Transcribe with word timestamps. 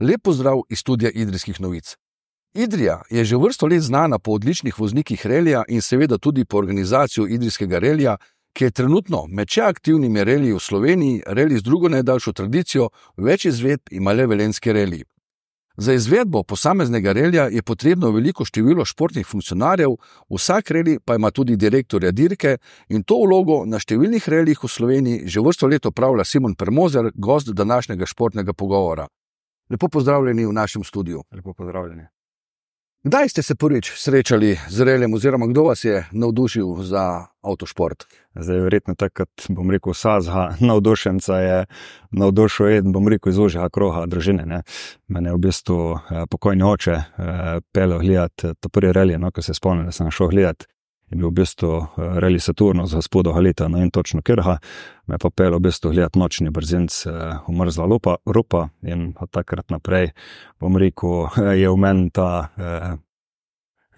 Lep 0.00 0.22
pozdrav 0.22 0.60
iz 0.70 0.78
studia 0.78 1.10
Idrijskih 1.10 1.60
novic. 1.60 1.96
Idrija 2.54 3.02
je 3.10 3.24
že 3.24 3.36
vrsto 3.36 3.66
let 3.66 3.82
znana 3.82 4.18
po 4.18 4.30
odličnih 4.32 4.78
voznikih 4.80 5.26
relija 5.26 5.64
in 5.68 5.82
seveda 5.82 6.18
tudi 6.18 6.44
po 6.44 6.58
organizaciji 6.58 7.26
Idrijskega 7.28 7.78
relija, 7.78 8.16
ki 8.52 8.64
je 8.64 8.70
trenutno 8.70 9.24
med 9.26 9.50
še 9.50 9.62
aktivnimi 9.62 10.24
reliji 10.24 10.52
v 10.52 10.60
Sloveniji, 10.60 11.22
relij 11.26 11.58
z 11.58 11.62
drugo 11.62 11.88
najdaljšo 11.88 12.32
tradicijo, 12.32 12.88
več 13.16 13.44
izvedb 13.44 13.90
ima 13.90 14.12
le 14.12 14.26
velenski 14.26 14.72
relij. 14.72 15.02
Za 15.76 15.92
izvedbo 15.92 16.42
posameznega 16.42 17.12
relija 17.12 17.48
je 17.48 17.62
potrebno 17.62 18.10
veliko 18.10 18.44
število 18.44 18.84
športnih 18.84 19.26
funkcionarjev, 19.26 19.98
vsak 20.30 20.70
relij 20.70 20.98
pa 21.04 21.14
ima 21.14 21.30
tudi 21.30 21.56
direktorja 21.56 22.10
dirke 22.10 22.56
in 22.88 23.02
to 23.02 23.18
vlogo 23.26 23.64
na 23.66 23.78
številnih 23.78 24.28
relijih 24.28 24.62
v 24.62 24.74
Sloveniji 24.78 25.22
že 25.26 25.40
vrsto 25.40 25.66
let 25.66 25.86
opravlja 25.86 26.24
Simon 26.24 26.54
Permozer, 26.54 27.10
gost 27.14 27.50
današnjega 27.50 28.06
športnega 28.06 28.52
pogovora. 28.52 29.06
Lepo 29.70 29.88
pozdravljeni 29.88 30.46
v 30.46 30.52
našem 30.52 30.84
studiu. 30.84 31.22
Lepo 31.32 31.52
pozdravljeni. 31.54 32.06
Kdaj 33.02 33.28
ste 33.28 33.42
se 33.42 33.54
prvič 33.54 33.92
srečali 33.94 34.58
z 34.68 34.84
reljem, 34.84 35.14
oziroma 35.14 35.46
kdo 35.46 35.62
vas 35.62 35.84
je 35.84 36.06
navdušil 36.12 36.82
za 36.82 37.26
avtošport? 37.42 38.04
Zdaj, 38.34 38.60
verjetno 38.60 38.94
tako, 38.94 39.22
kot 39.22 39.46
bom 39.48 39.70
rekel, 39.70 39.94
sazha 39.94 40.48
navdušenca 40.60 41.36
je 41.38 41.66
navdušil 42.10 42.66
en, 42.66 42.92
bom 42.92 43.08
rekel, 43.08 43.30
iz 43.30 43.38
ožjega 43.38 43.68
kroga 43.68 44.06
družine. 44.06 44.46
Ne. 44.46 44.62
Mene 45.06 45.30
je 45.30 45.34
v 45.34 45.38
bistvu 45.46 45.78
eh, 45.94 46.24
pokojni 46.30 46.66
oče 46.66 46.92
eh, 46.92 47.60
pelil 47.72 47.98
gledati 47.98 48.54
to 48.60 48.68
prvi 48.68 48.92
relje, 48.92 49.18
no, 49.18 49.30
ko 49.30 49.42
se 49.42 49.54
spomnim, 49.54 49.86
da 49.86 49.92
sem 49.92 50.10
šel 50.10 50.28
gledati 50.28 50.66
je 51.10 51.16
bil 51.16 51.28
v 51.28 51.32
bistvu 51.40 51.72
eh, 51.80 52.20
Reli 52.20 52.40
Saturno 52.40 52.86
z 52.86 52.94
gospodom 52.94 53.34
Halita 53.34 53.68
na 53.68 53.82
en 53.82 53.90
točno 53.90 54.22
Kirha, 54.22 54.58
me 55.06 55.18
pa 55.18 55.30
pel 55.30 55.56
v 55.56 55.60
bistvu 55.60 55.92
gledati 55.92 56.18
nočni 56.18 56.50
brzinc, 56.50 57.06
eh, 57.06 57.38
umrzla 57.48 57.86
lupa, 57.86 58.16
rupa 58.26 58.68
in 58.82 59.14
od 59.20 59.30
takrat 59.30 59.70
naprej, 59.70 60.12
bom 60.60 60.76
rekel, 60.76 61.28
je 61.62 61.68
v 61.68 61.76
meni 61.76 62.10
ta 62.10 62.48
eh, 62.56 62.96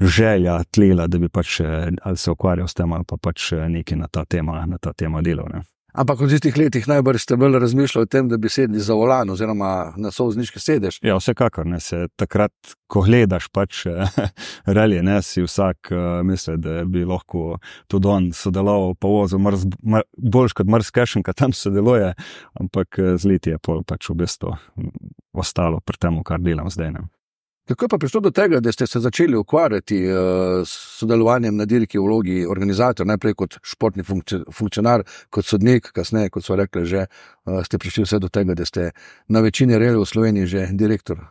želja 0.00 0.62
tlila, 0.70 1.06
da 1.06 1.18
bi 1.18 1.28
pač 1.28 1.60
ali 1.60 2.16
se 2.16 2.30
ukvarjal 2.30 2.68
s 2.68 2.74
tem 2.74 2.92
ali 2.92 3.04
pa 3.04 3.16
pač 3.16 3.52
nekaj 3.52 3.98
na 3.98 4.08
ta 4.08 4.24
tema, 4.24 4.64
na 4.66 4.78
ta 4.78 4.92
tema 4.92 5.20
delal. 5.22 5.48
Ne. 5.52 5.62
Ampak 5.92 6.20
v 6.22 6.28
tistih 6.30 6.56
letih 6.56 6.86
najbolj 6.88 7.18
ste 7.22 7.36
bolj 7.40 7.58
razmišljali 7.62 8.06
o 8.06 8.10
tem, 8.10 8.28
da 8.30 8.38
bi 8.38 8.48
sedli 8.52 8.80
za 8.80 8.94
volan 8.94 9.30
oziroma 9.30 9.92
na 9.96 10.10
sovzniški 10.14 10.62
sedež. 10.62 11.00
Ja, 11.02 11.16
vsekakor. 11.18 11.66
Ne, 11.66 11.80
se, 11.80 12.06
takrat, 12.16 12.52
ko 12.90 13.02
gledaš 13.06 13.48
pač 13.52 13.84
relije, 14.78 15.02
ne 15.06 15.18
si 15.26 15.42
vsak 15.44 15.92
uh, 15.92 16.00
misli, 16.26 16.56
da 16.62 16.84
bi 16.84 17.04
lahko 17.04 17.58
tudi 17.90 18.10
on 18.10 18.30
sodeloval 18.36 18.94
po 19.00 19.14
vozu, 19.16 19.38
mrz, 19.42 19.66
mr, 19.82 20.06
boljš 20.16 20.58
kot 20.60 20.70
mrzkešen, 20.70 21.26
ki 21.26 21.36
tam 21.36 21.54
sodeluje, 21.56 22.14
ampak 22.60 23.00
z 23.16 23.30
leti 23.30 23.54
je 23.54 23.62
pač 23.62 24.10
v 24.10 24.20
bistvu 24.22 24.54
ostalo 25.32 25.80
pri 25.84 25.98
tem, 25.98 26.22
kar 26.26 26.42
delam 26.42 26.70
zdaj. 26.70 26.94
Ne. 26.94 27.08
Kako 27.70 27.84
je 27.84 27.88
pa 27.88 27.98
prišlo 27.98 28.20
do 28.20 28.30
tega, 28.34 28.58
da 28.60 28.72
ste 28.72 28.86
se 28.86 28.98
začeli 29.00 29.36
ukvarjati 29.36 29.98
uh, 30.06 30.16
s 30.66 30.98
sodelovanjem 30.98 31.56
na 31.56 31.64
dirki 31.64 31.98
v 31.98 32.02
vlogi 32.02 32.46
organizatorja, 32.46 33.06
najprej 33.06 33.34
kot 33.38 33.58
športni 33.62 34.02
funkcionar, 34.52 35.04
kot 35.30 35.46
sodnik, 35.46 35.92
kasneje, 35.94 36.32
kot 36.34 36.42
so 36.42 36.56
rekli, 36.58 36.82
že 36.82 37.04
uh, 37.06 37.60
ste 37.62 37.78
prišli 37.78 38.08
vse 38.08 38.18
do 38.18 38.28
tega, 38.28 38.56
da 38.58 38.66
ste 38.66 38.90
na 39.28 39.40
večini 39.40 39.78
reli 39.78 40.02
v 40.02 40.06
Sloveniji 40.06 40.46
že 40.50 40.66
direktor? 40.74 41.22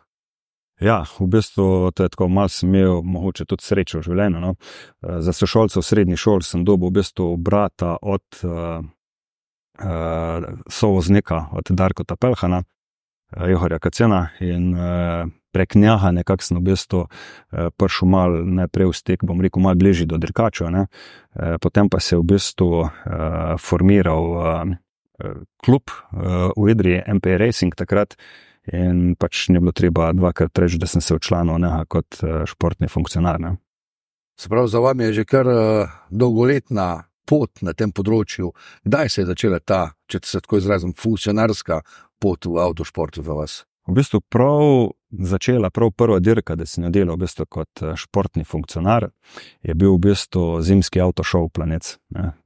Ja, 0.80 1.04
v 1.20 1.28
bistvu 1.28 1.92
to 1.92 2.08
je 2.08 2.10
tako 2.10 2.30
malo 2.32 2.48
imel, 2.64 3.02
mogoče 3.04 3.44
tudi 3.46 3.68
srečo 3.68 4.00
v 4.00 4.08
življenju. 4.08 4.40
No. 4.40 4.56
Eh, 4.56 5.20
za 5.20 5.36
sošolce 5.36 5.80
v 5.80 5.84
srednji 5.84 6.16
šoli 6.16 6.48
sem 6.48 6.64
dobil 6.64 6.88
v 6.88 7.02
bistvu 7.02 7.36
brata 7.36 7.98
od 8.02 8.24
uh, 8.48 8.80
uh, 9.84 10.48
sovoznika, 10.72 11.50
od 11.52 11.68
Darka 11.76 12.08
Tapelhana, 12.08 12.64
uh, 12.64 13.44
Johorja 13.52 13.80
Kacena 13.84 14.30
in 14.40 14.72
uh, 14.72 15.28
prek 15.52 15.76
njega 15.76 16.12
nekako 16.12 16.44
sem 16.44 16.58
v 16.58 16.62
bistvu 16.62 17.06
eh, 17.06 17.70
prišel 17.78 18.08
mal 18.10 18.36
najprej 18.46 18.90
v 18.90 18.98
stik, 18.98 19.24
bom 19.24 19.42
rekel, 19.42 19.62
malo 19.64 19.80
bližje 19.80 20.08
do 20.10 20.18
dirkača. 20.18 20.70
Eh, 20.70 21.58
potem 21.62 21.90
pa 21.90 22.00
se 22.00 22.16
je 22.16 22.20
v 22.20 22.28
bistvu 22.36 22.84
eh, 22.86 22.92
formiral 23.58 24.78
klub 25.60 25.92
v 26.56 26.70
Idriji, 26.72 27.04
MP 27.12 27.36
Racing 27.36 27.76
takrat. 27.76 28.16
In 28.72 29.18
pač 29.20 29.50
ni 29.50 29.60
bilo 29.60 29.74
treba 29.76 30.14
dvakrat 30.16 30.56
reči, 30.56 30.80
da 30.80 30.88
sem 30.88 31.02
se 31.04 31.18
včlanil 31.18 31.60
kot 31.92 32.22
športni 32.48 32.88
funkcionar. 32.88 33.40
Ne. 33.40 33.58
Se 34.40 34.48
pravi, 34.48 34.72
za 34.72 34.80
vami 34.80 35.10
je 35.10 35.20
že 35.20 35.26
kar 35.28 35.48
dolgoletna 36.10 37.04
pot 37.28 37.60
na 37.62 37.74
tem 37.76 37.92
področju. 37.92 38.54
Kdaj 38.88 39.10
se 39.10 39.22
je 39.22 39.28
začela 39.28 39.60
ta, 39.60 39.92
če 40.08 40.24
se 40.24 40.40
tako 40.40 40.64
izrazim, 40.64 40.96
funkcionarska 40.96 41.82
pot 42.16 42.48
v 42.48 42.56
avtošportu 42.64 43.20
za 43.20 43.36
vas? 43.36 43.64
v 43.90 43.98
bistvu 43.98 44.22
prav 44.30 44.94
začela, 45.12 45.70
prav 45.70 45.92
prva 45.92 46.20
dirka, 46.20 46.56
da 46.56 46.66
sem 46.66 46.84
jo 46.84 46.90
delal 46.94 47.18
v 47.18 47.26
bistvu 47.26 47.46
kot 47.50 47.84
eh, 47.84 47.96
športni 47.98 48.44
funkcionar, 48.44 49.10
je 49.64 49.76
bil 49.76 49.96
v 49.96 50.04
bistvu 50.10 50.62
zimski 50.62 51.02
avtošov 51.02 51.50
Planec. 51.54 51.98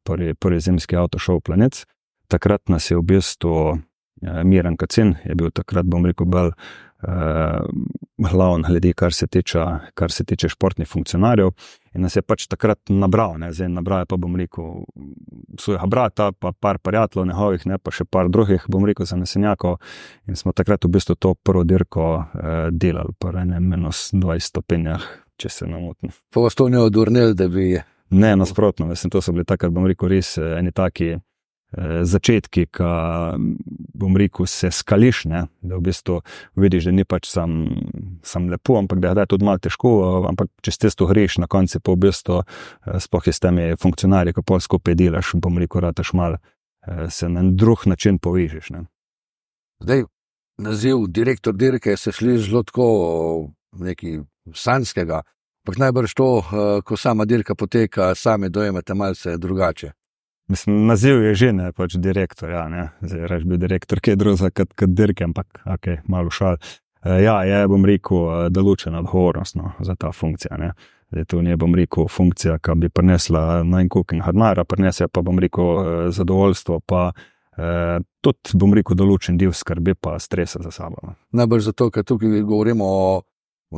Prvi, 0.04 0.34
prvi 0.34 0.60
zimski 0.60 0.96
avtošov 1.00 1.42
Planec. 1.42 1.86
Takrat 2.28 2.70
nas 2.70 2.92
je 2.92 2.98
v 2.98 3.04
bistvu 3.04 3.80
Miren 4.44 4.78
Kacin, 4.78 5.16
je 5.26 5.36
bil 5.36 5.52
takrat, 5.52 5.86
bom 5.86 6.06
rekel, 6.08 6.28
bolj 6.30 6.54
uh, 7.08 7.66
glaven, 8.32 8.64
glede 8.68 8.94
kar 8.94 9.14
se, 9.14 9.28
tiče, 9.28 9.66
kar 9.94 10.12
se 10.12 10.24
tiče 10.24 10.50
športnih 10.50 10.88
funkcionarjev. 10.88 11.52
In 11.94 12.02
nas 12.02 12.16
je 12.16 12.22
pač 12.22 12.48
takrat 12.48 12.80
nabral, 12.90 13.36
ne? 13.40 13.52
zdaj 13.54 13.70
nabral, 13.70 14.06
pa 14.10 14.18
bom 14.18 14.36
rekel, 14.40 14.84
svojega 15.60 15.88
brata, 15.90 16.32
pa 16.32 16.52
par 16.52 16.80
prijateljev 16.80 17.28
njegovih, 17.30 17.66
ne 17.70 17.78
pa 17.78 17.94
še 17.94 18.06
par 18.06 18.30
drugih, 18.34 18.66
bom 18.72 18.86
rekel, 18.86 19.06
za 19.06 19.18
nesenjako. 19.20 19.76
In 20.28 20.40
smo 20.40 20.56
takrat 20.56 20.86
v 20.86 20.94
bistvu 20.96 21.16
to 21.16 21.34
prvo 21.36 21.64
dirko 21.68 22.08
eh, 22.24 22.70
delali, 22.72 23.14
pa 23.20 23.36
ne 23.44 23.60
minus 23.60 24.10
20 24.14 24.50
stopinjah, 24.54 25.06
če 25.38 25.50
se 25.50 25.70
ne 25.70 25.82
motim. 25.82 26.14
Pa 26.34 26.46
vas 26.46 26.58
to 26.58 26.70
ne 26.70 26.82
odvrnil, 26.82 27.36
da 27.38 27.50
bi. 27.52 27.76
Ne, 28.14 28.36
nasprotno, 28.38 28.88
mislim, 28.90 29.12
to 29.14 29.22
so 29.22 29.34
bili 29.34 29.46
takrat, 29.46 29.74
bom 29.74 29.86
rekel, 29.90 30.10
res 30.16 30.38
eh, 30.38 30.58
eni 30.60 30.74
taki. 30.74 31.16
Začetki, 32.04 32.68
ki 32.70 32.88
bom 33.98 34.18
rekel, 34.18 34.46
se 34.50 34.70
skališ, 34.72 35.24
ne? 35.26 35.46
da 35.62 35.80
v 35.80 35.88
bistvu 35.88 36.20
vidiš, 36.60 36.86
da 36.90 36.94
ni 36.94 37.06
pač 37.06 37.28
sam, 37.32 37.66
sam 38.22 38.50
lepo, 38.52 38.78
ampak 38.78 39.02
da 39.02 39.16
je 39.18 39.26
tudi 39.34 39.48
malo 39.48 39.58
težko. 39.58 39.94
Ampak 40.30 40.52
če 40.62 40.76
ste 40.76 40.92
to 40.94 41.08
greš, 41.10 41.40
na 41.42 41.50
koncu 41.50 41.82
pa 41.82 41.96
v 41.96 42.02
bistvu 42.06 42.42
spohaj 43.08 43.34
s 43.34 43.42
temi 43.42 43.72
funkcionarji, 43.82 44.36
ko 44.38 44.46
pol 44.46 44.62
skupaj 44.62 44.98
delaš, 45.00 45.34
bom 45.42 45.58
rekel, 45.58 45.82
rataš 45.88 46.14
mal, 46.14 46.38
se 47.10 47.30
na 47.30 47.42
drug 47.44 47.88
način 47.90 48.20
povežeš. 48.22 48.70
Ne? 48.76 48.86
Zdaj, 49.82 50.06
naziv 50.62 51.08
direktor 51.10 51.58
dirke 51.58 51.98
se 51.98 52.12
sliši 52.12 52.50
zelo 52.52 52.64
tako 52.64 52.88
neki 53.82 54.20
sanskega. 54.54 55.24
Ampak 55.64 55.80
najbrž 55.80 56.14
to, 56.14 56.30
ko 56.86 56.98
sama 57.00 57.26
dirka 57.26 57.56
poteka, 57.56 58.12
sami 58.16 58.50
dojemate 58.50 58.94
malce 58.94 59.38
drugače. 59.38 59.94
Mislim, 60.48 60.86
naziv 60.88 61.24
je 61.24 61.36
že 61.36 61.52
ne, 61.54 61.72
pač 61.72 61.96
direktor. 61.96 62.50
Ja, 62.52 62.68
ne. 62.70 62.90
Zdaj 63.02 63.28
reč 63.32 63.44
bi 63.48 63.58
direktor, 63.58 64.02
ki 64.04 64.14
je 64.14 64.20
druga 64.20 64.50
kot, 64.52 64.74
kot 64.76 64.92
dirke, 64.92 65.24
ampak 65.24 65.64
ok, 65.66 66.04
malo 66.12 66.34
šal. 66.34 66.58
E, 67.04 67.24
ja, 67.24 67.38
je, 67.48 67.64
bom 67.72 67.86
rekel, 67.88 68.20
e, 68.28 68.50
določena 68.52 69.00
odgovornost 69.04 69.56
no, 69.60 69.74
za 69.84 69.96
ta 70.00 70.12
funkcija. 70.12 70.60
Ne. 70.60 70.74
Zdaj, 71.14 71.28
to 71.32 71.42
ni, 71.46 71.56
bom 71.60 71.76
rekel, 71.76 72.10
funkcija, 72.12 72.58
ki 72.64 72.76
bi 72.82 72.90
prinesla 72.92 73.64
na 73.68 73.84
en 73.84 73.92
kuking 73.92 74.24
hardmara, 74.26 74.66
prinese 74.68 75.08
pa, 75.08 75.24
bom 75.24 75.40
rekel, 75.40 75.70
e, 75.80 76.08
zadovoljstvo, 76.16 76.80
pa 76.90 77.12
eh, 77.14 78.00
tudi, 78.24 78.58
bom 78.60 78.74
rekel, 78.74 78.98
določen 79.00 79.38
del 79.40 79.54
skrbi, 79.56 79.96
pa 79.96 80.18
stresa 80.20 80.64
za 80.64 80.72
sabo. 80.74 81.00
No. 81.06 81.16
Najbolj 81.40 81.68
zato, 81.70 81.92
ker 81.94 82.04
tukaj 82.08 82.42
govorimo 82.42 82.88
o 82.88 83.06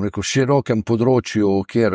rekel, 0.01 0.25
širokem 0.25 0.81
področju, 0.87 1.59
kjer 1.69 1.93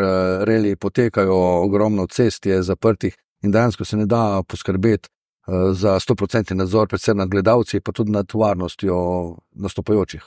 reli 0.49 0.77
potekajo, 0.77 1.41
ogromno 1.65 2.07
cest 2.09 2.47
je 2.47 2.61
zaprtih 2.65 3.17
in 3.43 3.53
dejansko 3.53 3.85
se 3.85 3.97
ne 3.97 4.07
da 4.07 4.43
poskrbeti 4.49 5.09
uh, 5.09 5.73
za 5.73 5.99
100% 6.01 6.55
nadzor, 6.55 6.89
predvsem 6.89 7.17
nad 7.17 7.29
gledalci, 7.29 7.81
pa 7.81 7.93
tudi 7.93 8.13
nad 8.13 8.27
varnostjo 8.35 8.97
nastopajočih. 9.51 10.23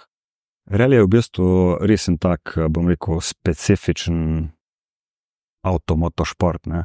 Reli 0.65 0.95
je 0.95 1.04
v 1.04 1.07
bistvu 1.07 1.48
resen 1.81 2.18
tak, 2.18 2.54
eh, 2.57 2.68
bom 2.69 2.88
rekel, 2.88 3.19
specifičen 3.21 4.50
avtomotošport. 5.63 6.68
Uh, 6.68 6.83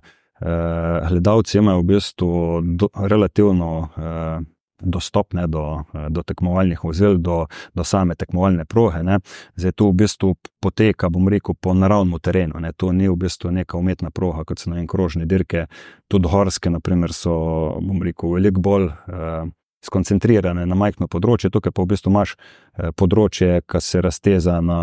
gledalci 1.08 1.58
imajo 1.58 1.80
v 1.80 1.84
bistvu 1.84 2.60
do, 2.62 2.88
relativno 2.94 3.78
uh, 3.78 4.42
dostopne 4.80 5.46
do, 5.46 5.84
do 6.08 6.22
tekmovalnih 6.22 6.84
vozil, 6.84 7.18
do, 7.18 7.46
do 7.74 7.84
same 7.84 8.14
tekmovalne 8.14 8.64
proge. 8.64 9.02
Ne. 9.02 9.18
Zdaj 9.56 9.72
to 9.72 9.90
v 9.90 9.98
bistvu 10.04 10.34
poteka, 10.62 11.10
bom 11.10 11.28
rekel, 11.28 11.54
po 11.60 11.74
naravnem 11.74 12.20
terenu. 12.22 12.60
Ne. 12.62 12.72
To 12.76 12.92
ni 12.92 13.08
v 13.08 13.16
bistvu 13.18 13.50
neka 13.50 13.78
umetna 13.78 14.10
proga, 14.10 14.44
kot 14.44 14.62
so 14.62 14.70
na 14.70 14.78
enem 14.78 14.88
krožni 14.90 15.26
dirke. 15.26 15.66
Tudi 16.08 16.30
horske, 16.30 16.70
naprimer, 16.70 17.12
so, 17.12 17.34
bom 17.82 18.02
rekel, 18.02 18.36
veliko 18.38 18.64
bolj. 18.64 18.92
Uh, 19.06 19.48
Skoncentrirane 19.78 20.64
na 20.66 20.74
majhno 20.74 21.06
področje, 21.06 21.52
tukaj 21.54 21.70
pa 21.70 21.84
v 21.84 21.92
bistvu 21.92 22.10
imaš 22.10 22.32
eh, 22.34 22.90
področje, 22.98 23.60
ki 23.62 23.78
se 23.78 24.00
razteza 24.02 24.56
na 24.58 24.80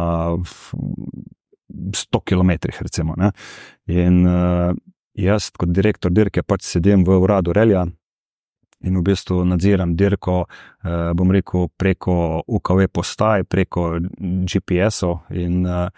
100 1.67 2.21
km. 2.23 2.51
Recimo, 2.79 3.17
In 3.91 4.21
uh, 4.23 4.71
jaz, 5.19 5.49
kot 5.51 5.75
direktor 5.75 6.15
dirke, 6.15 6.43
pač 6.43 6.63
sedim 6.63 7.03
v 7.03 7.19
uradu 7.19 7.53
Relja, 7.53 7.85
in 8.85 8.97
v 8.99 9.03
bistvu 9.09 9.41
nadziram 9.49 9.95
dirko, 9.97 10.45
uh, 10.45 11.11
bom 11.17 11.31
rekel, 11.33 11.67
preko 11.77 12.41
UKV 12.47 12.87
postaj, 12.93 13.45
preko 13.49 13.95
GPS-ov. 14.19 15.25
In 15.35 15.65
uh, 15.65 15.89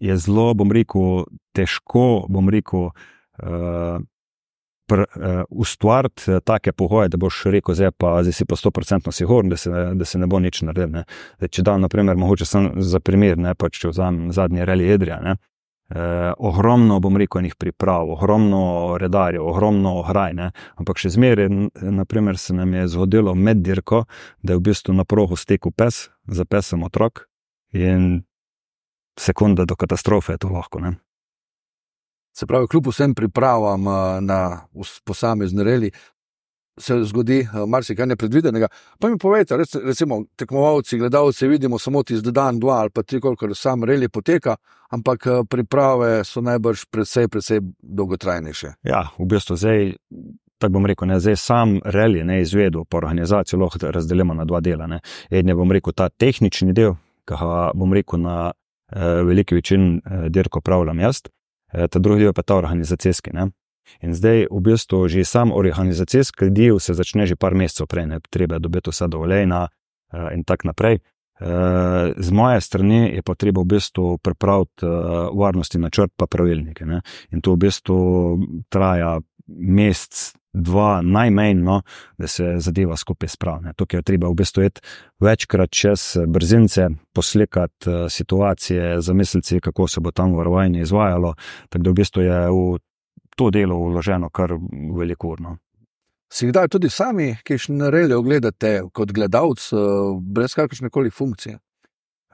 je 0.00 0.18
zelo, 0.22 0.52
bom 0.54 0.72
rekel, 0.72 1.24
težko, 1.56 2.26
bom 2.32 2.50
rekel. 2.52 2.90
Uh, 3.36 3.98
pr, 4.86 4.98
uh, 4.98 5.42
ustvariti 5.50 6.30
uh, 6.30 6.38
take 6.44 6.72
pogoje, 6.72 7.08
da 7.08 7.16
boš 7.20 7.42
rekel, 7.52 7.74
zdaj 7.74 7.90
pa 7.98 8.22
zdaj 8.22 8.32
si 8.32 8.46
pa 8.46 8.56
100% 8.56 9.12
siguren, 9.12 9.50
da, 9.50 9.56
da 9.94 10.04
se 10.04 10.18
ne 10.18 10.26
bo 10.26 10.40
nič 10.40 10.62
naredil. 10.62 10.92
Ne. 10.94 11.04
Zdaj, 11.38 11.52
če 11.58 11.66
dam, 11.66 11.82
naprimer, 11.84 12.16
mogoče 12.16 12.46
sem 12.48 12.70
za 12.80 13.00
primer, 13.00 13.38
ne 13.38 13.54
pač 13.54 13.80
če 13.82 13.92
vzamem 13.92 14.32
zadnji 14.32 14.64
reli 14.64 14.88
Edrija. 14.94 15.20
Ne. 15.24 15.36
Eh, 15.88 16.32
ogromno, 16.38 16.98
bom 17.00 17.16
rekel, 17.16 17.42
njih 17.42 17.54
priprav, 17.54 18.10
ogromno 18.10 18.96
redarjev, 18.98 19.46
ogromno 19.46 20.02
hraj, 20.02 20.32
ne? 20.34 20.48
ampak 20.74 20.98
še 20.98 21.12
zmeraj, 21.14 21.46
naprimer, 21.94 22.38
se 22.42 22.54
nam 22.54 22.74
je 22.74 22.88
zgodilo 22.90 23.34
med 23.34 23.62
dirko, 23.62 24.02
da 24.42 24.52
je 24.52 24.58
v 24.58 24.64
bistvu 24.66 24.96
na 24.98 25.04
prohu 25.06 25.38
stekel 25.38 25.70
pes, 25.70 26.08
za 26.26 26.44
pesem 26.44 26.82
otrok 26.82 27.28
in 27.70 28.24
sekunda 29.14 29.64
do 29.64 29.76
katastrofe 29.78 30.34
je 30.34 30.42
to 30.42 30.50
lahko. 30.50 30.82
Ne? 30.82 30.96
Se 32.34 32.50
pravi, 32.50 32.66
kljub 32.66 32.90
vsem 32.90 33.14
pripravam 33.14 33.86
eh, 33.86 34.20
na 34.26 34.40
posamezne 35.06 35.64
reli, 35.64 35.92
se 36.80 37.04
zgodi 37.04 37.40
eh, 37.40 37.66
marsikaj 37.66 38.06
nepredvidenega. 38.06 38.68
Pa 39.00 39.08
mi 39.08 39.18
povejte, 39.18 39.56
recimo, 39.84 40.24
tekmovalci, 40.36 40.98
gledalci, 40.98 41.48
vidimo 41.48 41.78
samo 41.78 42.02
tisti 42.02 42.32
dan, 42.32 42.60
dva 42.60 42.80
ali 42.80 42.90
pa 42.90 43.02
tri, 43.02 43.20
koliko 43.20 43.54
sam 43.54 43.84
reli 43.84 44.08
poteka, 44.08 44.56
ampak 44.90 45.26
eh, 45.26 45.42
priprave 45.50 46.24
so 46.24 46.40
najbrž 46.40 46.86
predvsej, 46.90 47.28
predvsej 47.28 47.60
dolgotrajnejše. 47.82 48.72
Ja, 48.82 49.08
v 49.18 49.26
bistvu 49.26 49.56
zdaj. 49.56 49.94
Tako 50.56 50.72
bom 50.72 50.86
rekel, 50.88 51.08
ne, 51.08 51.18
zdaj 51.20 51.36
sam 51.36 51.74
reli 51.84 52.22
ne 52.24 52.38
izvedel, 52.40 52.86
pa 52.88 52.96
organizacijo 52.96 53.58
lahko 53.60 53.90
razdelimo 53.92 54.34
na 54.34 54.46
dva 54.48 54.60
dela. 54.64 54.88
En 55.30 55.48
je, 55.48 55.54
bom 55.54 55.72
rekel, 55.72 55.92
ta 55.92 56.08
tehnični 56.08 56.72
del, 56.72 56.94
ki 57.28 57.36
ga 57.36 57.72
bom 57.76 57.92
rekel 57.92 58.22
na 58.24 58.36
eh, 58.92 59.22
veliki 59.28 59.54
večini 59.54 59.98
eh, 59.98 60.28
dirko 60.32 60.60
pravljam 60.60 61.00
jaz, 61.00 61.20
eh, 61.72 61.88
ta 61.88 61.98
drugi 61.98 62.24
del 62.24 62.32
pa 62.32 62.42
ta 62.42 62.56
organizacijski. 62.56 63.34
Ne. 63.36 63.50
In 64.00 64.14
zdaj, 64.14 64.46
v 64.50 64.60
bistvu, 64.60 65.08
že 65.08 65.24
sam 65.24 65.52
organizacijski 65.52 66.50
del 66.50 66.78
se 66.78 66.94
začne 66.94 67.26
že 67.26 67.36
par 67.36 67.54
mesecev 67.54 67.86
prej, 67.86 68.06
ne 68.06 68.20
treba 68.30 68.58
dobiti 68.58 68.90
vsa 68.90 69.06
dovoljena 69.06 69.66
uh, 69.68 70.30
in 70.34 70.44
tako 70.44 70.72
naprej. 70.72 70.98
Uh, 71.40 72.16
z 72.16 72.30
moje 72.32 72.60
strani 72.60 73.12
je 73.14 73.22
potreba 73.22 73.60
v 73.60 73.76
bistvu 73.76 74.18
pripraviti 74.18 74.86
uh, 74.88 75.28
varnostni 75.36 75.80
načrt, 75.80 76.12
pa 76.16 76.26
pravilnike. 76.26 76.86
Ne? 76.88 77.02
In 77.30 77.44
to 77.44 77.52
v 77.52 77.68
bistvu 77.68 77.98
traja 78.72 79.18
mesec, 79.46 80.32
dva, 80.56 81.02
najmanj, 81.04 81.60
no, 81.60 81.82
da 82.16 82.26
se 82.26 82.54
zadeva 82.56 82.96
skupaj 82.96 83.28
spravi. 83.28 83.74
Tukaj 83.76 84.00
je 84.00 84.02
treba 84.02 84.30
v 84.32 84.38
bistvu 84.40 84.64
iti 84.64 84.80
večkrat 85.20 85.70
čez 85.70 86.16
brzince, 86.24 86.88
poslikati 87.12 87.90
uh, 87.90 88.08
situacije, 88.08 89.00
zamisliti, 89.00 89.60
kako 89.60 89.88
se 89.88 90.00
bo 90.00 90.10
tam 90.10 90.32
varovanje 90.32 90.80
izvajalo. 90.80 91.34
Tako 91.68 91.82
da 91.84 91.90
v 91.90 91.94
bistvu 92.00 92.22
je 92.22 92.40
v 92.48 92.78
to 93.36 93.50
delo 93.50 93.78
vloženo 93.84 94.30
kar 94.30 94.56
veliko 94.96 95.28
urno. 95.36 95.56
Si 96.32 96.48
kdaj 96.48 96.68
tudi 96.74 96.90
sami, 96.90 97.36
ki 97.46 97.58
še 97.60 97.74
ne 97.76 97.90
reli 97.92 98.16
ogledate 98.16 98.80
kot 98.92 99.12
gledalec, 99.14 99.62
eh, 99.72 99.78
brez 100.20 100.56
kakršne 100.58 100.90
koli 100.90 101.10
funkcije? 101.10 101.60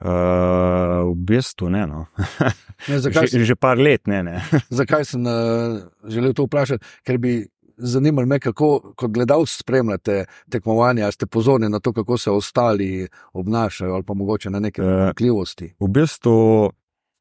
Uh, 0.03 0.09
v 1.13 1.15
bistvu 1.15 1.69
ne. 1.71 1.85
No. 1.87 1.99
ne 2.89 2.97
že, 2.99 3.13
sem, 3.29 3.43
že 3.45 3.55
par 3.55 3.79
let 3.79 4.09
ne. 4.09 4.23
ne. 4.25 4.41
zakaj 4.81 5.05
sem 5.07 5.21
uh, 5.23 5.77
želel 6.11 6.33
to 6.35 6.43
vprašati? 6.49 6.83
Ker 7.07 7.21
bi 7.23 7.37
zanimalo 7.77 8.27
me, 8.27 8.39
kako 8.41 8.95
kot 8.99 9.13
gledalec 9.13 9.53
spremljate 9.53 10.25
tekmovanje, 10.51 11.05
ali 11.05 11.15
ste 11.15 11.29
pozorni 11.29 11.69
na 11.69 11.79
to, 11.79 11.93
kako 11.93 12.17
se 12.17 12.33
ostali 12.33 13.07
obnašajo, 13.33 13.93
ali 13.93 14.03
pa 14.03 14.13
mogoče 14.13 14.49
na 14.49 14.59
neke 14.59 14.81
pomakljivosti. 14.81 15.71
Uh, 15.77 15.87
v 15.87 15.91
bistvu 16.01 16.35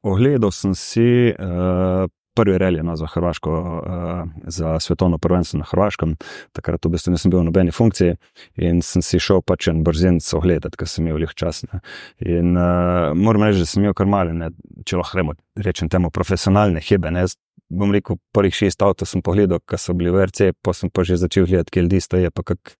ogledal 0.03 0.51
sem 0.51 0.75
si. 0.75 1.31
Uh, 1.37 2.09
prvi 2.35 2.59
relje 2.59 2.83
no, 2.83 2.97
za 2.97 3.07
Hrvaško, 3.07 3.53
uh, 3.53 4.29
za 4.47 4.81
svetovno 4.81 5.19
prvenstvo 5.19 5.59
na 5.59 5.65
Hrvaškem. 5.71 6.17
Takrat 6.53 6.85
v 6.85 6.93
bistvu 6.95 7.13
nisem 7.13 7.31
bil 7.31 7.43
v 7.43 7.49
nobeni 7.51 7.73
funkciji 7.75 8.17
in 8.57 8.83
sem 8.83 9.05
si 9.05 9.21
šel 9.21 9.43
pač 9.47 9.69
en 9.73 9.83
brzin 9.85 10.21
so 10.21 10.41
ogledati, 10.41 10.79
ker 10.81 10.89
sem 10.89 11.07
imel 11.07 11.27
jih 11.27 11.35
čas. 11.37 11.65
Ne. 11.69 11.83
In 12.25 12.57
uh, 12.57 13.13
moram 13.15 13.47
reči, 13.49 13.63
da 13.63 13.69
sem 13.69 13.85
imel 13.85 13.97
kar 13.97 14.09
male, 14.09 14.35
ne, 14.37 14.53
če 14.87 15.01
lahko 15.01 15.37
rečem 15.61 15.91
temu, 15.93 16.11
profesionalne 16.11 16.81
hibe. 16.81 17.13
Ne. 17.13 17.27
Bom 17.73 17.93
rekel, 17.93 18.19
prvih 18.37 18.53
šest 18.53 18.83
avtomobilov 18.85 19.09
sem 19.09 19.25
pogledal, 19.25 19.61
ki 19.65 19.81
so 19.81 19.97
bili 19.97 20.13
v 20.13 20.29
RC, 20.29 20.53
pa 20.61 20.77
sem 20.77 20.93
pa 20.93 21.05
že 21.09 21.21
začel 21.21 21.49
gledati, 21.49 21.73
kje 21.73 21.85
ljudi 21.87 22.01
stoje, 22.05 22.31
pa 22.31 22.45
kak, 22.45 22.75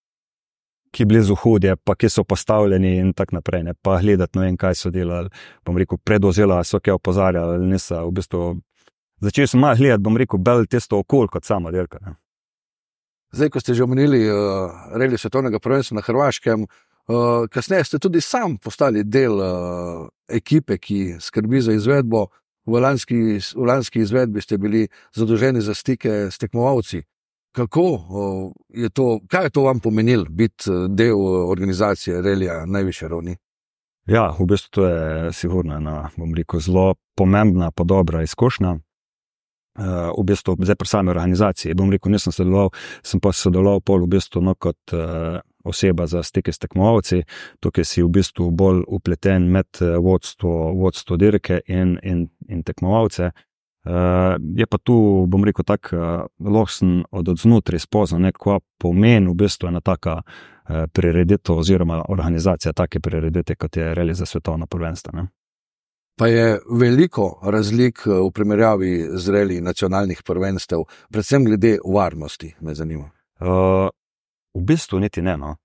ki 0.93 1.07
blizu 1.09 1.37
hudje, 1.41 1.77
pa 1.81 1.95
ki 1.97 2.11
so 2.13 2.25
postavljeni 2.29 2.99
in 3.01 3.15
tako 3.17 3.39
naprej. 3.39 3.65
Ne. 3.69 3.75
Pa 3.75 3.97
gledati, 4.01 4.37
ne 4.39 4.49
vem, 4.49 4.59
kaj 4.61 4.77
so 4.77 4.93
delali. 4.93 5.33
Bom 5.65 5.81
rekel, 5.81 6.01
predozela 6.05 6.61
so 6.65 6.81
kaj 6.81 6.99
opozarjali, 6.99 7.65
niso 7.65 8.05
v 8.09 8.13
bistvu 8.21 8.43
začel 9.23 9.47
sem 9.47 9.61
malo 9.61 9.77
gledati, 9.79 10.03
bom 10.03 10.17
rekel, 10.17 10.39
bolj 10.39 10.67
tisto 10.67 10.99
okolje 10.99 11.33
kot 11.33 11.45
sama 11.45 11.71
dirka. 11.71 11.99
Ne. 12.03 12.17
Zdaj, 13.33 13.49
ko 13.49 13.61
ste 13.61 13.75
že 13.75 13.85
omenili 13.85 14.27
uh, 14.29 14.93
reli 14.93 15.19
svetovnega 15.19 15.59
prvenstva 15.59 15.97
na 15.97 16.05
Hrvaškem, 16.05 16.67
uh, 16.67 17.47
kasneje 17.49 17.85
ste 17.85 17.99
tudi 17.99 18.21
sam 18.21 18.59
postali 18.59 19.05
del 19.05 19.39
uh, 19.41 20.09
ekipe, 20.29 20.77
ki 20.79 21.17
skrbi 21.21 21.63
za 21.63 21.73
izvedbo. 21.73 22.27
V 22.67 22.79
lanski, 22.79 23.41
v 23.41 23.65
lanski 23.67 24.05
izvedbi 24.05 24.41
ste 24.41 24.59
bili 24.59 24.85
zadolženi 25.15 25.61
za 25.61 25.75
stike 25.75 26.31
s 26.31 26.39
tekmovalci. 26.39 27.03
Kako 27.57 27.83
uh, 27.83 28.53
je 28.69 28.91
to, 28.91 29.21
kaj 29.29 29.49
je 29.49 29.51
to 29.51 29.65
vam 29.65 29.81
pomenilo, 29.81 30.25
biti 30.31 30.71
del 30.89 31.19
organizacije 31.49 32.23
Relija 32.23 32.61
na 32.61 32.79
najvišji 32.79 33.09
ravni? 33.09 33.37
Ja, 34.07 34.35
v 34.39 34.47
bistvu 34.47 34.71
to 34.71 34.87
je 34.87 35.33
sigurno 35.33 35.77
ena, 35.77 36.11
bom 36.17 36.35
rekel, 36.35 36.61
zelo 36.61 36.95
pomembna, 37.17 37.71
pa 37.71 37.85
dobra 37.85 38.23
izkušnja. 38.23 38.77
Uh, 39.73 40.13
v 40.21 40.27
bistvu, 40.29 40.53
zdaj 40.61 40.77
pa 40.77 40.85
sami 40.85 41.09
organizaciji. 41.09 41.73
Bom 41.73 41.89
rekel, 41.89 42.13
nisem 42.13 42.29
sodeloval, 42.29 42.75
sem 43.01 43.23
pa 43.25 43.31
sodeloval 43.33 43.81
pol 43.81 44.03
v 44.05 44.19
bistvu 44.19 44.43
no, 44.45 44.53
kot 44.53 44.93
uh, 44.93 45.41
oseba 45.65 46.07
za 46.07 46.23
stike 46.23 46.53
s 46.53 46.59
tekmovalci, 46.59 47.23
tukaj 47.61 47.85
si 47.85 48.03
v 48.03 48.11
bistvu 48.13 48.51
bolj 48.51 48.83
upleten 48.89 49.49
med 49.51 49.81
eh, 49.81 49.97
vodstvo, 49.97 50.73
vodstvo 50.77 51.17
dirke 51.17 51.61
in, 51.67 51.99
in, 52.03 52.29
in 52.49 52.63
tekmovalce. 52.63 53.31
Uh, 53.83 54.39
je 54.55 54.67
pa 54.71 54.79
tu, 54.79 54.95
bom 55.27 55.43
rekel, 55.43 55.65
tako, 55.67 55.97
uh, 55.97 56.27
lahko 56.39 56.71
sem 56.71 56.91
od 57.11 57.33
znotraj 57.35 57.83
spoznal, 57.83 58.31
kaj 58.31 58.61
pomeni 58.79 59.27
v 59.27 59.35
bistvu 59.41 59.73
ena 59.73 59.81
taka 59.83 60.21
uh, 60.21 60.85
prireditev 60.87 61.59
oziroma 61.65 62.05
organizacija 62.09 62.73
take 62.79 63.01
prireditve, 63.03 63.57
kot 63.59 63.77
je 63.77 63.89
realizacija 63.95 64.39
svetovno 64.39 64.69
prvenstvo. 64.71 65.27
Pa 66.23 66.27
je 66.27 66.59
veliko 66.71 67.41
razlik 67.43 67.99
eh, 68.07 68.11
v 68.11 68.31
primerjavi 68.31 69.09
z 69.19 69.29
reli 69.35 69.61
nacionalnih 69.61 70.21
prvenstev, 70.23 70.85
predvsem 71.11 71.45
glede 71.45 71.79
varnosti, 71.95 72.53
me 72.61 72.75
zanima. 72.75 73.09
Uh, 73.41 73.89
v 74.55 74.63
bistvu 74.63 75.01
niti 75.03 75.23
ne. 75.23 75.35
No. 75.37 75.57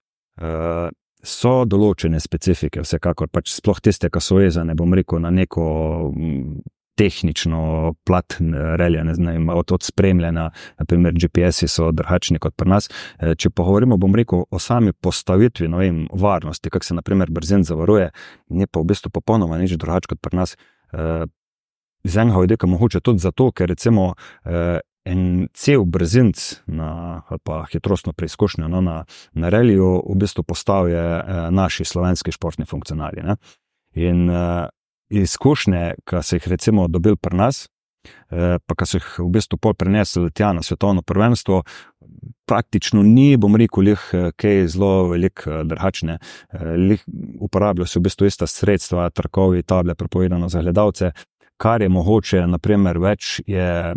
Uh, 0.41 0.89
so 1.21 1.51
določene 1.69 2.17
specifike, 2.17 2.81
vsekakor 2.81 3.29
pač 3.29 3.53
sploh 3.53 3.77
tiste, 3.85 4.09
ki 4.09 4.21
so 4.23 4.39
vezane, 4.41 4.73
bom 4.73 4.97
rekel, 4.97 5.21
na 5.21 5.29
neko 5.29 5.67
tehnično 6.97 7.93
plat 8.05 8.37
relija, 8.75 9.03
ne 9.03 9.13
znam, 9.13 9.49
od, 9.49 9.71
od 9.71 9.83
spremljanja, 9.83 10.49
naprimer 10.79 11.13
GPS-i 11.13 11.67
so 11.67 11.91
drugačni 11.91 12.39
kot 12.39 12.55
pri 12.57 12.69
nas. 12.69 12.89
E, 13.19 13.35
če 13.37 13.49
pogovorimo, 13.53 13.99
bom 14.01 14.15
rekel, 14.17 14.43
o 14.49 14.59
sami 14.59 14.93
postavitvi, 14.93 15.69
no 15.69 15.81
vem, 15.83 16.05
varnosti, 16.13 16.71
kako 16.73 16.85
se 16.85 16.97
naprimer 16.97 17.31
brzin 17.31 17.63
zavaruje, 17.67 18.09
je 18.49 18.67
pa 18.67 18.81
v 18.81 18.89
bistvu 18.93 19.13
popolnoma 19.13 19.59
nič 19.61 19.77
drugače 19.77 20.13
kot 20.13 20.21
pri 20.25 20.41
nas. 20.41 20.57
E, 20.57 21.25
z 22.07 22.23
enega 22.23 22.41
vidika 22.41 22.67
mogoče 22.69 23.01
tudi 23.05 23.21
zato, 23.21 23.51
ker 23.51 23.69
recimo 23.69 24.13
e, 24.45 24.79
en 25.07 25.21
cel 25.53 25.85
brzinc 25.85 26.41
na, 26.67 27.21
ali 27.29 27.39
pa 27.43 27.61
hitrostno 27.71 28.13
preizkušnjo 28.13 28.67
no, 28.67 28.81
na, 28.81 28.97
na 29.33 29.49
reliju 29.49 30.01
v 30.03 30.17
bistvu 30.19 30.43
postavijo 30.43 31.05
naši 31.51 31.85
slovenski 31.85 32.33
športni 32.35 32.65
funkcionarji. 32.65 33.23
Ne? 33.23 33.37
In 33.95 34.27
izkušnje, 35.09 35.93
ki 36.07 36.21
so 36.23 36.35
jih 36.35 36.47
recimo 36.47 36.87
dobili 36.87 37.15
pri 37.15 37.37
nas, 37.37 37.67
eh, 38.29 38.57
pa 38.65 38.75
ki 38.75 38.85
so 38.85 38.97
jih 38.97 39.07
v 39.19 39.29
bistvu 39.37 39.57
pol 39.57 39.73
prenesli 39.73 40.31
tja 40.31 40.53
na 40.53 40.63
svetovno 40.63 41.01
prvenstvo. 41.01 41.63
Praktično 42.47 43.03
ni, 43.03 43.37
bom 43.37 43.55
rekel, 43.55 43.83
lih, 43.83 44.09
eh, 44.13 44.31
kaj 44.35 44.67
zelo 44.67 45.09
velik, 45.09 45.43
eh, 45.47 45.63
drugačne. 45.63 46.19
Uporabljajo 47.39 47.87
se 47.87 47.99
v 47.99 48.03
bistvu 48.03 48.25
ista 48.27 48.47
sredstva, 48.47 49.09
trkovi, 49.09 49.63
table, 49.63 49.95
prepovedano 49.95 50.49
za 50.49 50.61
gledalce. 50.61 51.11
Kar 51.57 51.81
je 51.81 51.89
mogoče, 51.89 52.47
naprimer, 52.47 52.99
več 52.99 53.41
je 53.47 53.95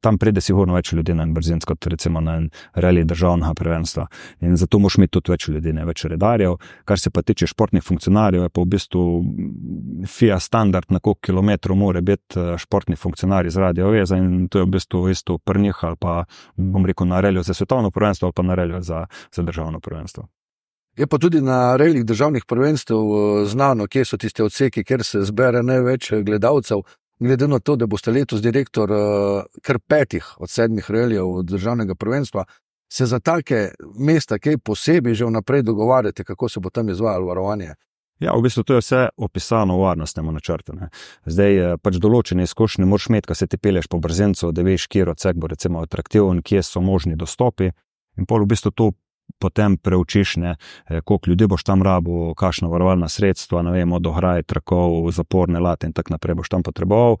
tam 0.00 0.18
pride 0.18 0.40
sigurno 0.40 0.74
več 0.74 0.92
ljudi 0.92 1.14
na 1.14 1.22
en 1.22 1.34
brzin, 1.34 1.60
kot 1.66 1.86
recimo 1.86 2.20
na 2.20 2.36
en 2.40 2.50
reli 2.74 3.04
državnega 3.04 3.54
prvenstva. 3.54 4.06
In 4.40 4.56
zato 4.56 4.78
moš 4.78 4.98
imeti 4.98 5.16
tudi 5.18 5.34
več 5.34 5.48
ljudi, 5.48 5.72
ne 5.72 5.84
več 5.84 6.04
redarjev. 6.10 6.56
Kar 6.84 7.00
se 7.00 7.10
pa 7.10 7.22
tiče 7.22 7.46
športnih 7.50 7.84
funkcionarjev, 7.84 8.46
je 8.46 8.52
pa 8.54 8.60
v 8.60 8.72
bistvu 8.76 9.04
FIA 10.10 10.38
standard, 10.40 10.90
na 10.90 11.00
koliko 11.00 11.20
kilometrov 11.30 11.78
mora 11.78 12.00
biti 12.00 12.40
eh, 12.40 12.54
športni 12.58 12.96
funkcionarji 12.96 13.50
z 13.50 13.64
radio 13.64 13.90
veza 13.94 14.16
in 14.16 14.48
to 14.48 14.62
je 14.62 14.68
v 14.68 14.74
bistvu 14.76 15.08
isto 15.10 15.38
prnjih 15.38 15.84
ali 15.84 15.96
pa 16.00 16.24
bom 16.56 16.86
rekel 16.86 17.08
na 17.08 17.20
relju 17.20 17.42
za 17.42 17.54
svetovno 17.54 17.90
prvenstvo 17.90 18.26
ali 18.26 18.36
pa 18.36 18.42
na 18.42 18.54
relju 18.54 18.80
za, 18.82 19.06
za 19.32 19.42
državno 19.42 19.80
prvenstvo. 19.80 20.28
Je 20.96 21.06
pa 21.06 21.18
tudi 21.18 21.40
na 21.40 21.76
reljih 21.76 22.04
državnih 22.04 22.44
prvenstev 22.46 22.96
eh, 22.96 23.46
znano, 23.46 23.86
kje 23.86 24.04
so 24.04 24.16
tiste 24.16 24.44
odseki, 24.44 24.84
kjer 24.84 25.04
se 25.04 25.22
zbere 25.22 25.62
največ 25.62 26.12
eh, 26.12 26.22
gledalcev. 26.22 26.84
Glede 27.18 27.48
na 27.48 27.58
to, 27.58 27.76
da 27.76 27.86
boste 27.86 28.10
letos 28.10 28.42
direktor 28.42 28.90
kar 29.62 29.78
petih 29.78 30.26
od 30.38 30.50
sedmih 30.50 30.90
reljev 30.90 31.42
državnega 31.42 31.94
prvenstva, 31.94 32.44
se 32.92 33.06
za 33.06 33.20
take 33.20 33.70
mesta, 33.98 34.38
kaj 34.38 34.58
posebej 34.58 35.14
že 35.14 35.24
vnaprej 35.24 35.62
dogovarjate, 35.62 36.24
kako 36.24 36.48
se 36.48 36.60
bo 36.60 36.70
tam 36.70 36.88
izvajalo 36.88 37.26
varovanje? 37.26 37.74
Ja, 38.22 38.32
v 38.36 38.42
bistvu 38.46 38.62
to 38.62 38.74
je 38.74 38.80
vse 38.80 39.00
opisano 39.16 39.76
v 39.76 39.82
varnostnem 39.88 40.28
načrtu. 40.34 40.72
Ne. 40.72 40.88
Zdaj, 41.26 41.56
eh, 41.58 41.76
pač 41.82 41.98
določene 41.98 42.46
izkušnje 42.46 42.86
moraš 42.86 43.08
imeti, 43.10 43.26
ko 43.26 43.34
se 43.34 43.46
ti 43.46 43.58
peleš 43.58 43.88
po 43.90 43.98
brzencu, 43.98 44.52
da 44.52 44.62
veš, 44.62 44.86
kje 44.86 45.10
odsek 45.10 45.36
bo 45.36 45.50
recimo 45.50 45.82
atraktiven, 45.82 46.42
kje 46.42 46.62
so 46.62 46.80
možni 46.80 47.16
dostopi. 47.16 47.72
In 48.16 48.26
pol 48.26 48.44
v 48.44 48.54
bistvu 48.54 48.70
to 48.70 48.92
potem 49.38 49.76
preučiš, 49.76 50.36
ne, 50.36 50.56
eh, 50.88 51.00
koliko 51.00 51.30
ljudi 51.30 51.46
boš 51.46 51.64
tam 51.64 51.82
rabo, 51.82 52.34
kakšno 52.34 52.68
varovalna 52.70 53.08
sredstva, 53.08 53.62
ne 53.62 53.72
vem, 53.72 53.92
od 53.92 54.06
ograje, 54.06 54.42
trakov, 54.42 55.10
zaporne 55.12 55.60
late 55.60 55.86
in 55.86 55.92
tako 55.92 56.14
naprej 56.14 56.34
boš 56.34 56.48
tam 56.48 56.62
potreboval. 56.62 57.18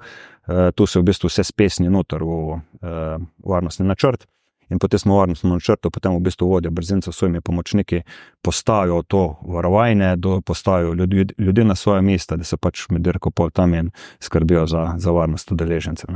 E, 0.48 0.72
tu 0.72 0.86
se 0.86 1.00
v 1.00 1.02
bistvu 1.02 1.28
vse 1.28 1.44
spesni 1.44 1.88
noter 1.90 2.22
v 2.22 2.56
e, 2.56 3.18
varnostni 3.44 3.86
načrt 3.86 4.26
in 4.70 4.78
potem 4.78 4.98
smo 4.98 5.14
v 5.14 5.18
varnostnem 5.18 5.52
načrtu, 5.52 5.90
potem 5.90 6.12
v 6.16 6.20
bistvu 6.24 6.48
vodijo 6.48 6.70
brzince 6.70 7.12
s 7.12 7.16
svojimi 7.16 7.40
pomočniki, 7.40 8.02
postavijo 8.42 9.02
to 9.02 9.36
varovanje, 9.42 10.16
postavijo 10.44 10.94
ljudi, 10.94 11.26
ljudi 11.38 11.64
na 11.64 11.74
svoje 11.74 12.02
mesta, 12.02 12.36
da 12.36 12.44
se 12.44 12.56
pač 12.56 12.88
med 12.90 13.02
dirko 13.02 13.30
pol 13.30 13.50
tam 13.50 13.74
in 13.74 13.90
skrbijo 14.20 14.66
za, 14.66 14.94
za 14.96 15.10
varnost 15.10 15.52
udeležencev. 15.52 16.08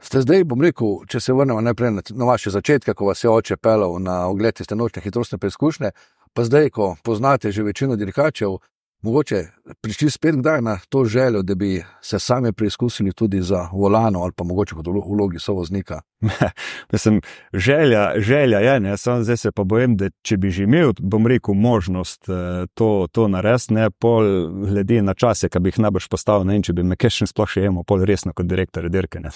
Ste 0.00 0.22
zdaj, 0.24 0.44
bom 0.48 0.62
rekel, 0.64 1.02
če 1.08 1.20
se 1.20 1.34
vrnemo 1.36 1.60
najprej 1.60 1.90
na, 1.92 2.02
na 2.16 2.28
vaše 2.32 2.50
začetke, 2.50 2.94
ko 2.96 3.10
vas 3.10 3.24
je 3.24 3.30
oče 3.30 3.56
pelal 3.60 3.98
na 4.00 4.24
ogled 4.32 4.56
te 4.56 4.76
nočne 4.76 5.02
hitrostne 5.04 5.38
preizkušnje, 5.38 5.92
pa 6.32 6.44
zdaj, 6.44 6.70
ko 6.72 6.94
poznate 7.04 7.52
že 7.52 7.62
večino 7.62 7.96
dirkačev, 8.00 8.56
mogoče 9.02 9.44
prišli 9.80 10.10
spet 10.10 10.36
kdaj 10.36 10.62
na 10.62 10.78
to 10.88 11.04
željo, 11.04 11.42
da 11.42 11.54
bi 11.54 11.84
se 12.02 12.18
sami 12.18 12.52
preizkusili 12.52 13.12
tudi 13.12 13.42
za 13.42 13.68
volano 13.72 14.22
ali 14.22 14.32
pa 14.36 14.44
mogoče 14.44 14.74
kot 14.74 14.86
vlogi 14.86 15.38
sovoznika. 15.38 16.00
Mislim, 16.92 17.20
želja, 17.52 18.12
želja 18.16 18.58
je, 18.58 18.80
ne, 18.80 18.96
samo 18.96 19.22
zdaj 19.22 19.36
se 19.36 19.52
pa 19.52 19.64
bojim, 19.64 19.96
da 19.96 20.10
če 20.22 20.36
bi 20.36 20.50
že 20.50 20.62
imel, 20.62 20.92
bom 21.00 21.26
rekel, 21.26 21.54
možnost 21.54 22.28
eh, 22.28 22.66
to, 22.74 23.06
to 23.12 23.28
narediti, 23.28 23.74
ne 23.74 23.90
pol 23.90 24.24
glede 24.66 25.02
na 25.02 25.14
čase, 25.14 25.48
ki 25.48 25.60
bi 25.60 25.68
jih 25.68 25.78
najbrž 25.78 26.08
postavil, 26.08 26.46
ne 26.46 26.56
in 26.56 26.62
če 26.62 26.72
bi 26.72 26.82
me 26.82 26.96
še 27.08 27.26
sploh 27.26 27.48
še 27.48 27.64
imel, 27.64 27.84
pol 27.84 28.04
resno 28.04 28.32
kot 28.32 28.46
direktor 28.46 28.88
dirke. 28.88 29.20
Ne, 29.20 29.30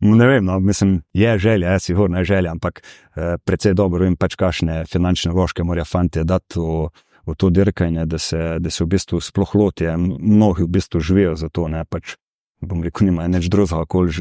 Ne 0.00 0.26
vem, 0.26 0.44
no, 0.44 0.58
mislim, 0.60 1.02
je 1.12 1.38
želja, 1.38 1.70
jaz 1.72 1.82
sigurno 1.82 2.18
je 2.18 2.24
želja, 2.24 2.50
ampak 2.50 2.82
eh, 3.16 3.36
predvsej 3.44 3.74
dobro 3.74 4.04
vem, 4.04 4.16
pač 4.16 4.36
kakšne 4.36 4.84
finančne 4.92 5.32
vložke 5.32 5.64
morajo 5.64 5.84
fanti 5.88 6.24
dati 6.24 6.60
v, 6.60 6.88
v 7.26 7.34
to 7.34 7.50
dirkanje, 7.50 8.06
da 8.06 8.18
se, 8.18 8.58
da 8.60 8.70
se 8.70 8.84
v 8.84 8.88
bistvu 8.92 9.20
sploh 9.20 9.54
lotijo. 9.54 9.96
Mnogi 9.98 10.66
v 10.66 10.68
bistvu 10.68 11.00
živijo 11.00 11.34
za 11.36 11.48
to, 11.48 11.68
ne 11.68 11.84
pač. 11.84 12.16
Bom 12.60 12.80
rekel, 12.82 13.10
nima 13.10 13.26
nič 13.28 13.50
drugega 13.52 13.84
kot 13.84 14.14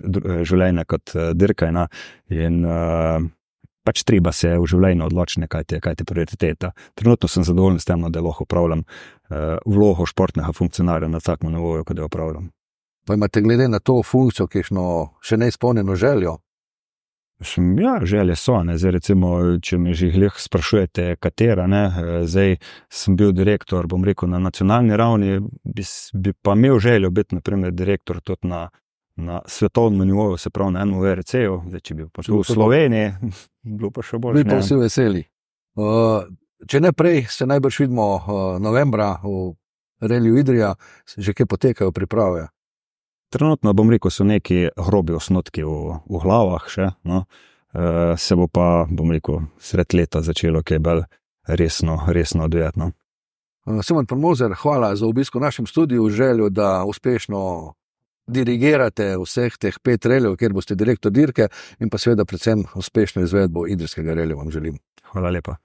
življenje 0.44 0.84
kot 0.86 1.14
uh, 1.16 1.30
dirkanje. 1.32 1.86
In 2.36 2.66
uh, 2.68 3.24
pač 3.88 4.04
treba 4.04 4.34
se 4.36 4.52
v 4.60 4.68
življenju 4.68 5.06
odločiti, 5.08 5.48
kaj 5.48 5.64
je, 5.72 5.80
kaj 5.80 5.96
je 6.02 6.08
prioriteta. 6.10 6.74
Trenutno 7.00 7.30
sem 7.32 7.48
zadovoljen 7.48 7.80
s 7.80 7.88
tem, 7.88 8.02
no, 8.02 8.12
da 8.12 8.24
lahko 8.26 8.44
upravljam 8.44 8.84
uh, 8.84 9.56
vlogo 9.64 10.08
športnega 10.10 10.52
funkcionarja 10.52 11.08
na 11.08 11.24
takem 11.24 11.56
nivoju, 11.56 11.88
kot 11.88 12.04
jo 12.04 12.12
upravljam. 12.12 12.52
Pa 13.06 13.14
imate 13.14 13.42
glede 13.42 13.68
na 13.70 13.80
to 13.80 14.00
funkcijo, 14.04 14.48
ki 14.50 14.64
je 14.64 14.82
še 15.22 15.38
neizpolnjeno 15.38 15.96
željo, 15.96 16.40
ja, 17.78 18.06
želje 18.06 18.36
so. 18.36 18.64
Zdaj, 18.76 18.92
recimo, 18.92 19.60
če 19.62 19.78
me 19.78 19.94
že 19.94 20.08
jih 20.08 20.34
sprašujete, 20.40 21.16
katera. 21.20 21.68
Ne? 21.68 21.84
Zdaj 22.24 22.56
sem 22.90 23.16
bil 23.16 23.32
direktor, 23.32 23.88
bom 23.88 24.04
rekel, 24.06 24.30
na 24.30 24.40
nacionalni 24.40 24.98
ravni, 24.98 25.40
bi, 25.64 25.84
bi 26.14 26.34
pa 26.34 26.54
imel 26.54 26.80
željo 26.80 27.10
biti 27.10 27.36
naprimer, 27.36 27.72
direktor 27.72 28.22
tudi 28.22 28.48
na, 28.48 28.70
na 29.16 29.42
svetovnem 29.46 30.08
nivoju, 30.08 30.38
se 30.38 30.50
pravi 30.50 30.74
na 30.74 30.86
NVRC-u. 30.86 31.60
Če 31.84 31.96
bi 31.96 32.08
pač 32.08 32.32
bil 32.32 32.40
v 32.40 32.48
Sloveniji, 32.48 33.12
bilo 33.78 33.92
pa 33.92 34.04
še 34.04 34.18
bolje. 34.18 34.44
Mi 34.44 34.50
pa 34.50 34.62
vsi 34.64 34.80
veseli. 34.80 35.26
Uh, 35.76 36.24
če 36.68 36.80
ne 36.80 36.94
prej, 36.96 37.26
se 37.30 37.46
najbrž 37.46 37.84
vidimo 37.84 38.10
uh, 38.16 38.34
novembra 38.64 39.18
v 39.24 39.52
Reliju 40.08 40.40
Idrija, 40.40 40.76
že 41.18 41.36
kaj 41.36 41.52
potekajo 41.52 41.92
priprave. 41.92 42.48
Trenutno 43.30 43.74
bom 43.74 43.90
rekel, 43.92 44.12
so 44.12 44.24
neki 44.24 44.68
grobi 44.78 45.16
osnotki 45.18 45.64
v, 45.66 46.00
v 46.06 46.22
glavah, 46.24 46.68
še, 46.72 46.92
no. 47.10 47.26
e, 47.74 48.14
se 48.22 48.36
bo 48.38 48.48
pa, 48.48 48.86
bom 48.90 49.12
rekel, 49.12 49.48
sred 49.60 49.96
leta 49.98 50.22
začelo 50.22 50.62
kaj 50.64 50.80
bolj 50.80 51.04
resno, 51.48 52.00
resno 52.08 52.46
odvijati. 52.46 52.80
No. 52.80 52.92
Eh, 53.66 53.84
Simon 53.84 54.06
Promozer, 54.06 54.54
hvala 54.54 54.96
za 54.96 55.08
obisk 55.08 55.36
v 55.36 55.40
našem 55.40 55.68
studiu, 55.68 56.10
željo, 56.10 56.50
da 56.50 56.84
uspešno 56.86 57.74
dirigirate 58.28 59.16
vseh 59.18 59.58
teh 59.58 59.80
pet 59.84 60.06
reljev, 60.06 60.36
kjer 60.38 60.54
boste 60.54 60.76
direktor 60.76 61.12
dirke 61.12 61.48
in 61.80 61.90
pa 61.90 61.98
seveda 61.98 62.26
predvsem 62.26 62.64
uspešno 62.76 63.22
izvedbo 63.22 63.68
idrijskega 63.68 64.14
relja 64.14 64.36
vam 64.36 64.52
želim. 64.52 64.78
Hvala 65.12 65.30
lepa. 65.30 65.56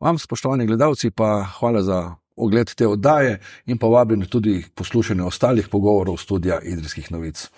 Vam, 0.00 0.18
spoštovani 0.18 0.66
gledalci, 0.66 1.10
pa 1.10 1.46
hvala 1.58 1.82
za 1.82 2.14
ogled 2.38 2.74
te 2.74 2.86
oddaje 2.86 3.38
in 3.66 3.78
pa 3.78 3.86
vabim 3.86 4.26
tudi 4.26 4.64
poslušanje 4.74 5.22
ostalih 5.22 5.68
pogovorov 5.68 6.16
studia 6.16 6.60
Idrijskih 6.62 7.12
novic. 7.12 7.48